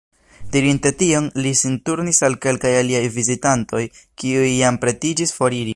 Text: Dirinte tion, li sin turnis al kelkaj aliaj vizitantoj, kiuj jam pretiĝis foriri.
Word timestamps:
Dirinte 0.53 0.91
tion, 1.01 1.27
li 1.45 1.51
sin 1.59 1.75
turnis 1.89 2.21
al 2.29 2.39
kelkaj 2.47 2.73
aliaj 2.81 3.03
vizitantoj, 3.19 3.83
kiuj 4.23 4.51
jam 4.55 4.85
pretiĝis 4.87 5.37
foriri. 5.41 5.69